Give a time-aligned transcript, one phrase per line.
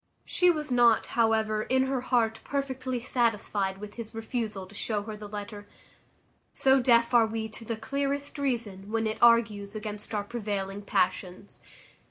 [0.25, 5.15] She was not, however, in her heart perfectly satisfied with his refusal to show her
[5.15, 5.67] the letter;
[6.55, 11.61] so deaf are we to the clearest reason, when it argues against our prevailing passions.